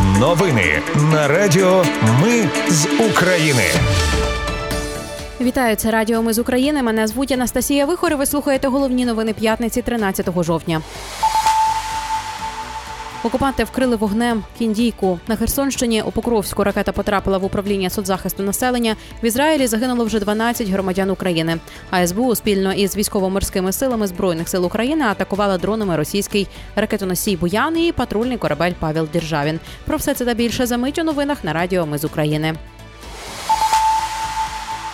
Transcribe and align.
Новини 0.00 0.82
на 1.12 1.28
Радіо 1.28 1.84
Ми 2.22 2.48
з 2.68 2.86
України. 3.10 3.62
Вітаю, 5.40 5.76
це 5.76 5.90
Радіо 5.90 6.22
Ми 6.22 6.32
з 6.32 6.38
України. 6.38 6.82
Мене 6.82 7.06
звуть 7.06 7.32
Анастасія 7.32 7.86
Вихор. 7.86 8.16
Ви 8.16 8.26
слухаєте 8.26 8.68
головні 8.68 9.04
новини 9.04 9.32
п'ятниці 9.32 9.82
13 9.82 10.26
жовтня. 10.42 10.82
Окупанти 13.24 13.64
вкрили 13.64 13.96
вогнем 13.96 14.44
кіндійку 14.58 15.18
на 15.28 15.36
Херсонщині. 15.36 16.02
У 16.02 16.10
Покровську 16.10 16.64
ракета 16.64 16.92
потрапила 16.92 17.38
в 17.38 17.44
управління 17.44 17.90
соцзахисту 17.90 18.42
населення. 18.42 18.96
В 19.22 19.26
Ізраїлі 19.26 19.66
загинуло 19.66 20.04
вже 20.04 20.20
12 20.20 20.68
громадян 20.68 21.10
України. 21.10 21.58
А 21.90 22.06
СБУ 22.06 22.34
спільно 22.34 22.72
із 22.72 22.96
військово-морськими 22.96 23.72
силами 23.72 24.06
збройних 24.06 24.48
сил 24.48 24.66
України 24.66 25.04
атакувала 25.04 25.58
дронами 25.58 25.96
російський 25.96 26.48
ракетоносій 26.76 27.36
Буян 27.36 27.78
і 27.78 27.92
патрульний 27.92 28.38
корабель 28.38 28.72
Павел 28.78 29.08
Державін. 29.12 29.60
Про 29.84 29.96
все 29.96 30.14
це 30.14 30.24
та 30.24 30.34
більше 30.34 30.66
за 30.66 30.76
мить 30.76 30.98
у 30.98 31.04
новинах 31.04 31.44
на 31.44 31.52
Радіо 31.52 31.86
Ми 31.86 31.98
з 31.98 32.04
України. 32.04 32.54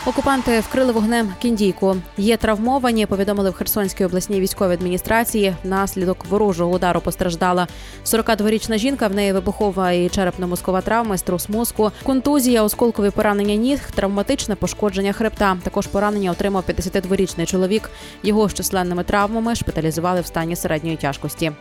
Окупанти 0.09 0.61
вкрили 0.61 0.93
вогнем 0.93 1.33
кіндійку. 1.39 1.97
Є 2.17 2.37
травмовані. 2.37 3.07
Повідомили 3.07 3.51
в 3.51 3.53
Херсонській 3.53 4.05
обласній 4.05 4.41
військовій 4.41 4.73
адміністрації. 4.73 5.55
Внаслідок 5.65 6.27
ворожого 6.27 6.71
удару 6.71 7.01
постраждала 7.01 7.67
42-річна 8.05 8.79
жінка. 8.79 9.09
В 9.09 9.15
неї 9.15 9.33
вибухова 9.33 9.93
і 9.93 10.09
черепно-мозкова 10.09 10.83
травма, 10.83 11.19
струс 11.19 11.49
мозку, 11.49 11.91
контузія, 12.03 12.63
осколкові 12.63 13.11
поранення 13.11 13.55
ніг, 13.55 13.91
травматичне 13.91 14.55
пошкодження 14.55 15.13
хребта. 15.13 15.57
Також 15.63 15.87
поранення 15.87 16.31
отримав 16.31 16.65
52-річний 16.69 17.47
чоловік. 17.47 17.91
Його 18.23 18.49
з 18.49 18.55
численними 18.55 19.05
травмами 19.05 19.55
шпиталізували 19.55 20.21
в 20.21 20.27
стані 20.27 20.57
середньої 20.57 20.97
тяжкості. 20.97 21.53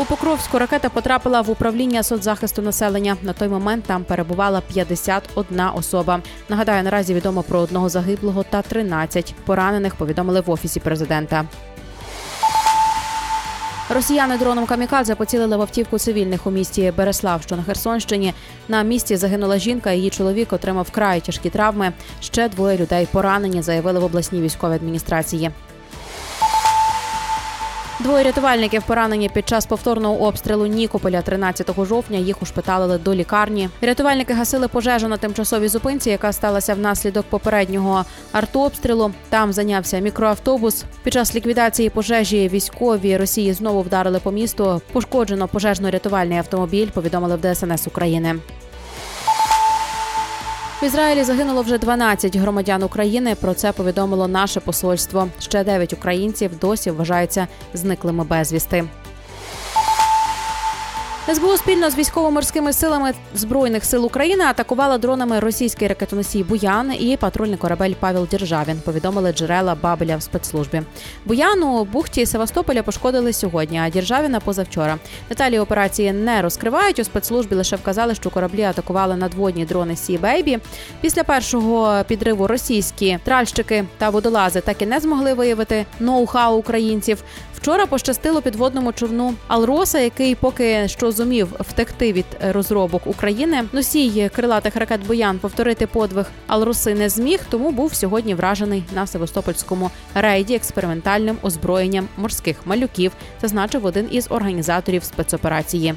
У 0.00 0.04
Покровську 0.04 0.58
ракета 0.58 0.88
потрапила 0.88 1.40
в 1.40 1.50
управління 1.50 2.02
соцзахисту 2.02 2.62
населення. 2.62 3.16
На 3.22 3.32
той 3.32 3.48
момент 3.48 3.84
там 3.84 4.04
перебувала 4.04 4.60
51 4.60 5.60
особа. 5.74 6.20
Нагадаю, 6.48 6.82
наразі 6.82 7.14
відомо 7.14 7.42
про 7.42 7.58
одного 7.58 7.88
загиблого 7.88 8.44
та 8.50 8.62
13 8.62 9.34
поранених. 9.44 9.94
Повідомили 9.94 10.40
в 10.40 10.50
офісі 10.50 10.80
президента. 10.80 11.44
Росіяни 13.90 14.38
дроном 14.38 14.66
камікадзе 14.66 15.14
поцілили 15.14 15.56
в 15.56 15.60
автівку 15.60 15.98
цивільних 15.98 16.46
у 16.46 16.50
місті 16.50 16.92
Береслав, 16.96 17.42
що 17.42 17.56
на 17.56 17.62
Херсонщині. 17.62 18.34
На 18.68 18.82
місці 18.82 19.16
загинула 19.16 19.58
жінка. 19.58 19.92
Її 19.92 20.10
чоловік 20.10 20.52
отримав 20.52 20.84
вкрай 20.84 21.20
тяжкі 21.20 21.50
травми. 21.50 21.92
Ще 22.20 22.48
двоє 22.48 22.78
людей 22.78 23.08
поранені, 23.12 23.62
заявили 23.62 24.00
в 24.00 24.04
обласній 24.04 24.40
військовій 24.40 24.74
адміністрації. 24.74 25.50
Двоє 28.00 28.22
рятувальників 28.22 28.82
поранені 28.82 29.28
під 29.28 29.48
час 29.48 29.66
повторного 29.66 30.20
обстрілу 30.20 30.66
Нікополя 30.66 31.22
13 31.22 31.84
жовтня. 31.84 32.18
Їх 32.18 32.42
ушпиталили 32.42 32.98
до 32.98 33.14
лікарні. 33.14 33.68
Рятувальники 33.80 34.32
гасили 34.32 34.68
пожежу 34.68 35.08
на 35.08 35.16
тимчасовій 35.16 35.68
зупинці, 35.68 36.10
яка 36.10 36.32
сталася 36.32 36.74
внаслідок 36.74 37.26
попереднього 37.26 38.04
артобстрілу. 38.32 39.12
Там 39.28 39.52
зайнявся 39.52 39.98
мікроавтобус. 39.98 40.84
Під 41.02 41.12
час 41.12 41.34
ліквідації 41.34 41.90
пожежі 41.90 42.48
військові 42.48 43.16
Росії 43.16 43.52
знову 43.52 43.82
вдарили 43.82 44.18
по 44.18 44.32
місту. 44.32 44.80
Пошкоджено 44.92 45.46
пожежно-рятувальний 45.46 46.38
автомобіль. 46.38 46.88
Повідомили 46.88 47.36
в 47.36 47.54
ДСНС 47.54 47.86
України. 47.86 48.34
В 50.82 50.84
Ізраїлі 50.84 51.24
загинуло 51.24 51.62
вже 51.62 51.78
12 51.78 52.36
громадян 52.36 52.82
України. 52.82 53.34
Про 53.34 53.54
це 53.54 53.72
повідомило 53.72 54.28
наше 54.28 54.60
посольство. 54.60 55.28
Ще 55.40 55.64
9 55.64 55.92
українців 55.92 56.50
досі 56.60 56.90
вважаються 56.90 57.46
зниклими 57.74 58.24
безвісти. 58.24 58.84
СБУ 61.34 61.56
спільно 61.56 61.90
з 61.90 61.96
військово-морськими 61.96 62.72
силами 62.72 63.12
збройних 63.34 63.84
сил 63.84 64.06
України 64.06 64.44
атакувала 64.44 64.98
дронами 64.98 65.40
російський 65.40 65.88
ракетоносій 65.88 66.44
Буян 66.44 66.92
і 66.92 67.16
патрульний 67.16 67.56
корабель 67.56 67.92
Павел 68.00 68.26
Державін. 68.30 68.80
Повідомили 68.84 69.32
джерела 69.32 69.74
Бабеля 69.74 70.16
в 70.16 70.22
спецслужбі. 70.22 70.82
Буян 71.24 71.62
у 71.62 71.84
бухті 71.84 72.26
Севастополя 72.26 72.82
пошкодили 72.82 73.32
сьогодні, 73.32 73.78
а 73.78 73.90
Державіна 73.90 74.40
позавчора. 74.40 74.98
Деталі 75.28 75.58
операції 75.58 76.12
не 76.12 76.42
розкривають. 76.42 76.98
У 76.98 77.04
спецслужбі 77.04 77.54
лише 77.54 77.76
вказали, 77.76 78.14
що 78.14 78.30
кораблі 78.30 78.62
атакували 78.62 79.16
надводні 79.16 79.64
дрони 79.64 79.96
Sea 79.96 80.18
Baby. 80.18 80.58
Після 81.00 81.24
першого 81.24 82.04
підриву 82.08 82.46
російські 82.46 83.18
тральщики 83.24 83.84
та 83.98 84.10
водолази 84.10 84.60
так 84.60 84.82
і 84.82 84.86
не 84.86 85.00
змогли 85.00 85.34
виявити 85.34 85.86
ноу-хау 86.00 86.50
українців. 86.50 87.22
Вчора 87.62 87.86
пощастило 87.86 88.42
підводному 88.42 88.92
човну 88.92 89.34
Алроса, 89.48 89.98
який 89.98 90.34
поки 90.34 90.88
що 90.88 91.12
зумів 91.12 91.48
втекти 91.60 92.12
від 92.12 92.24
розробок 92.40 93.06
України. 93.06 93.64
Носій 93.72 94.30
крилатих 94.34 94.76
ракет 94.76 95.06
Боян 95.06 95.38
повторити 95.38 95.86
подвиг 95.86 96.26
Алроси 96.46 96.94
не 96.94 97.08
зміг, 97.08 97.40
тому 97.50 97.70
був 97.70 97.94
сьогодні 97.94 98.34
вражений 98.34 98.84
на 98.94 99.06
Севастопольському 99.06 99.90
рейді 100.14 100.54
експериментальним 100.54 101.38
озброєнням 101.42 102.08
морських 102.16 102.56
малюків, 102.64 103.12
зазначив 103.42 103.84
один 103.84 104.08
із 104.10 104.26
організаторів 104.30 105.04
спецоперації. 105.04 105.94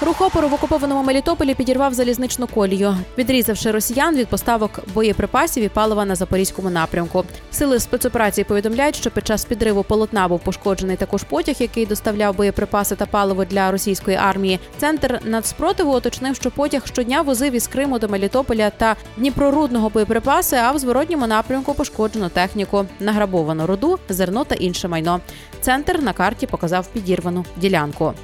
Рух 0.00 0.20
опору 0.20 0.48
в 0.48 0.54
окупованому 0.54 1.02
Мелітополі 1.02 1.54
підірвав 1.54 1.94
залізничну 1.94 2.46
колію, 2.46 2.96
відрізавши 3.18 3.70
росіян 3.70 4.16
від 4.16 4.28
поставок 4.28 4.80
боєприпасів 4.94 5.64
і 5.64 5.68
палива 5.68 6.04
на 6.04 6.14
запорізькому 6.14 6.70
напрямку. 6.70 7.24
Сили 7.50 7.80
спецоперації 7.80 8.44
повідомляють, 8.44 8.96
що 8.96 9.10
під 9.10 9.26
час 9.26 9.44
підриву 9.44 9.82
полотна 9.82 10.28
був 10.28 10.40
пошкоджений 10.40 10.96
також 10.96 11.22
потяг, 11.22 11.54
який 11.58 11.86
доставляв 11.86 12.36
боєприпаси 12.36 12.96
та 12.96 13.06
паливо 13.06 13.44
для 13.44 13.70
російської 13.70 14.16
армії. 14.16 14.60
Центр 14.76 15.20
нацспротиву 15.24 15.96
уточнив, 15.96 16.36
що 16.36 16.50
потяг 16.50 16.86
щодня 16.86 17.22
возив 17.22 17.52
із 17.52 17.66
Криму 17.66 17.98
до 17.98 18.08
Мелітополя 18.08 18.70
та 18.70 18.96
Дніпрорудного 19.16 19.88
боєприпаси. 19.88 20.56
А 20.56 20.72
в 20.72 20.78
зворотньому 20.78 21.26
напрямку 21.26 21.74
пошкоджено 21.74 22.28
техніку, 22.28 22.86
награбовану 23.00 23.66
руду, 23.66 23.98
зерно 24.08 24.44
та 24.44 24.54
інше 24.54 24.88
майно. 24.88 25.20
Центр 25.60 26.02
на 26.02 26.12
карті 26.12 26.46
показав 26.46 26.86
підірвану 26.86 27.44
ділянку. 27.56 28.14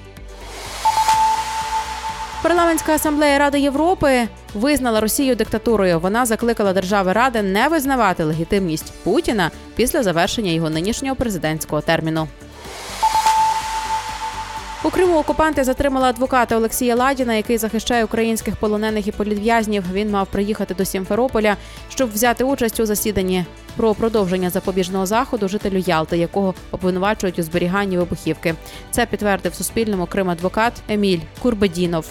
Парламентська 2.45 2.95
асамблея 2.95 3.39
Ради 3.39 3.61
Європи 3.61 4.29
визнала 4.55 5.01
Росію 5.01 5.37
диктатурою. 5.37 6.01
Вона 6.01 6.27
закликала 6.27 6.73
держави 6.73 7.13
Ради 7.13 7.43
не 7.43 7.69
визнавати 7.69 8.25
легітимність 8.25 8.93
Путіна 9.05 9.51
після 9.77 10.03
завершення 10.03 10.51
його 10.51 10.71
нинішнього 10.71 11.17
президентського 11.17 11.83
терміну. 11.83 12.29
У 14.85 14.91
Криму 14.91 15.19
окупанти 15.19 15.65
затримали 15.65 16.07
адвоката 16.07 16.57
Олексія 16.57 16.97
Ладіна, 16.97 17.35
який 17.35 17.59
захищає 17.59 18.05
українських 18.05 18.57
полонених 18.57 19.07
і 19.07 19.13
політв'язнів. 19.13 19.85
Він 19.93 20.11
мав 20.11 20.27
приїхати 20.27 20.75
до 20.75 20.85
Сімферополя, 20.85 21.57
щоб 21.89 22.13
взяти 22.13 22.45
участь 22.45 22.81
у 22.81 22.87
засіданні 22.87 23.45
про 23.77 23.95
продовження 23.95 24.51
запобіжного 24.51 25.07
заходу 25.07 25.49
жителю 25.49 25.79
Ялти, 25.79 26.19
якого 26.19 26.55
обвинувачують 26.71 27.39
у 27.39 27.43
зберіганні 27.43 27.99
вибухівки. 27.99 28.55
Це 28.91 29.07
підтвердив 29.07 29.55
Суспільному 29.55 30.07
Крим 30.07 30.31
адвокат 30.31 30.73
Еміль 30.89 31.21
Курбедінов. 31.43 32.07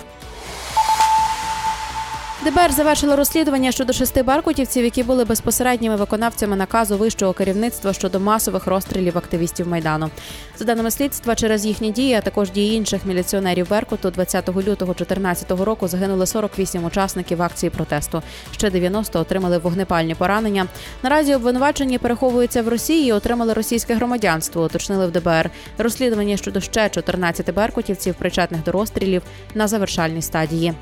ДБР 2.44 2.72
завершило 2.72 3.16
розслідування 3.16 3.72
щодо 3.72 3.94
шести 3.94 4.24
баркутівців, 4.24 4.84
які 4.84 5.04
були 5.04 5.26
безпосередніми 5.26 5.96
виконавцями 5.96 6.56
наказу 6.56 6.98
вищого 6.98 7.34
керівництва 7.34 7.94
щодо 7.94 8.20
масових 8.20 8.68
розстрілів 8.68 9.18
активістів 9.18 9.68
майдану. 9.68 10.10
За 10.58 10.66
даними 10.66 10.92
слідства, 10.92 11.36
через 11.36 11.66
їхні 11.66 11.92
дії, 11.92 12.14
а 12.14 12.22
також 12.22 12.52
дії 12.52 12.76
інших 12.76 13.06
міліціонерів 13.06 13.70
Беркуту, 13.70 14.12
20 14.12 14.50
лютого 14.50 14.94
2014 14.94 15.52
року 15.52 15.88
загинули 15.88 16.26
48 16.26 16.86
учасників 16.86 17.42
акції 17.42 17.70
протесту. 17.70 18.22
Ще 18.52 18.70
90 18.70 19.20
отримали 19.20 19.58
вогнепальні 19.58 20.16
поранення. 20.16 20.68
Наразі 21.04 21.36
обвинувачені 21.36 21.98
переховуються 21.98 22.62
в 22.62 22.68
Росії, 22.68 23.10
і 23.10 23.12
отримали 23.12 23.54
російське 23.54 23.94
громадянство. 23.94 24.66
Уточнили 24.66 25.08
в 25.08 25.12
ДБР. 25.12 25.50
Розслідування 25.78 26.38
щодо 26.38 26.62
ще 26.62 26.90
14 26.90 27.54
беркутівців, 27.54 28.16
причетних 28.16 28.64
до 28.64 28.72
розстрілів, 28.72 29.22
на 29.56 29.68
завершальній 29.68 30.22
стадії. 30.22 30.74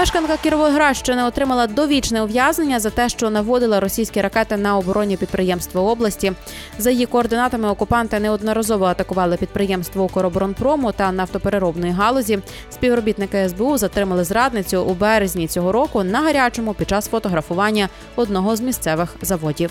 Мешканка 0.00 0.36
Кіровоградщини 0.36 1.24
отримала 1.24 1.66
довічне 1.66 2.22
ув'язнення 2.22 2.80
за 2.80 2.90
те, 2.90 3.08
що 3.08 3.30
наводила 3.30 3.80
російські 3.80 4.20
ракети 4.20 4.56
на 4.56 4.76
оборонні 4.76 5.16
підприємства 5.16 5.82
області. 5.82 6.32
За 6.78 6.90
її 6.90 7.06
координатами 7.06 7.68
окупанти 7.68 8.20
неодноразово 8.20 8.84
атакували 8.84 9.36
підприємство 9.36 10.04
«Укроборонпрому» 10.04 10.92
та 10.92 11.12
нафтопереробної 11.12 11.92
галузі. 11.92 12.38
Співробітники 12.70 13.48
СБУ 13.48 13.78
затримали 13.78 14.24
зрадницю 14.24 14.84
у 14.84 14.94
березні 14.94 15.48
цього 15.48 15.72
року 15.72 16.04
на 16.04 16.20
гарячому 16.20 16.74
під 16.74 16.88
час 16.88 17.08
фотографування 17.08 17.88
одного 18.16 18.56
з 18.56 18.60
місцевих 18.60 19.16
заводів. 19.22 19.70